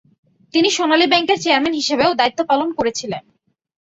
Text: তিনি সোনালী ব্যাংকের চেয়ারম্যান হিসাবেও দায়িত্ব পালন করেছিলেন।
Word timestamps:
তিনি 0.53 0.69
সোনালী 0.77 1.05
ব্যাংকের 1.07 1.41
চেয়ারম্যান 1.43 1.75
হিসাবেও 1.79 2.17
দায়িত্ব 2.19 2.39
পালন 2.49 2.69
করেছিলেন। 2.77 3.23